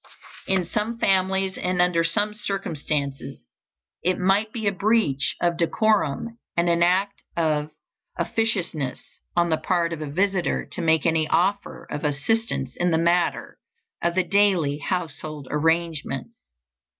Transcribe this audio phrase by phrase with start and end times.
[0.47, 3.43] In some families and under some circumstances
[4.01, 7.69] it might be a breach of decorum and an act of
[8.17, 8.99] officiousness
[9.35, 13.59] on the part of a visitor to make any offer of assistance in the matter
[14.01, 16.33] of the daily household arrangements.